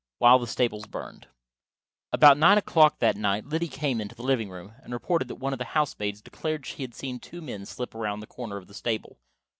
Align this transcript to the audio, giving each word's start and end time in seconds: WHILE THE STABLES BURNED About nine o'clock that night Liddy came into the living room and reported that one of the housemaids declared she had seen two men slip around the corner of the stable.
WHILE 0.17 0.39
THE 0.39 0.47
STABLES 0.47 0.87
BURNED 0.87 1.27
About 2.11 2.35
nine 2.35 2.57
o'clock 2.57 2.97
that 2.97 3.15
night 3.15 3.45
Liddy 3.45 3.67
came 3.67 4.01
into 4.01 4.15
the 4.15 4.23
living 4.23 4.49
room 4.49 4.73
and 4.81 4.93
reported 4.93 5.27
that 5.27 5.35
one 5.35 5.53
of 5.53 5.59
the 5.59 5.63
housemaids 5.77 6.23
declared 6.23 6.65
she 6.65 6.81
had 6.81 6.95
seen 6.95 7.19
two 7.19 7.39
men 7.39 7.67
slip 7.67 7.93
around 7.93 8.19
the 8.21 8.25
corner 8.25 8.57
of 8.57 8.65
the 8.65 8.73
stable. 8.73 9.19